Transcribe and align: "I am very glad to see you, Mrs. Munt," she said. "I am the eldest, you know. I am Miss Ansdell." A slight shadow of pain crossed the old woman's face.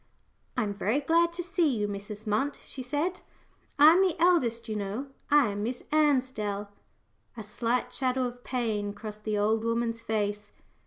"I 0.57 0.63
am 0.63 0.73
very 0.73 0.99
glad 0.99 1.31
to 1.33 1.43
see 1.43 1.77
you, 1.77 1.87
Mrs. 1.87 2.25
Munt," 2.25 2.57
she 2.65 2.81
said. 2.81 3.21
"I 3.77 3.91
am 3.93 4.01
the 4.01 4.19
eldest, 4.19 4.67
you 4.67 4.75
know. 4.75 5.09
I 5.29 5.49
am 5.49 5.61
Miss 5.61 5.83
Ansdell." 5.91 6.71
A 7.37 7.43
slight 7.43 7.93
shadow 7.93 8.23
of 8.23 8.43
pain 8.43 8.93
crossed 8.93 9.25
the 9.25 9.37
old 9.37 9.63
woman's 9.63 10.01
face. 10.01 10.53